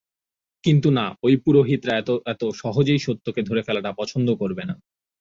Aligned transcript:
কিন্তু 0.63 0.87
না, 0.91 1.05
ঐ 1.23 1.31
পুরোহিতরা 1.45 1.93
এত 1.97 2.09
এত 2.25 2.41
সহজেই 2.61 2.99
সত্যকে 2.99 3.41
ধরে 3.43 3.61
ফেলাটা 3.63 3.91
পছন্দ 3.97 4.27
করবে 4.41 4.63
না। 4.65 4.75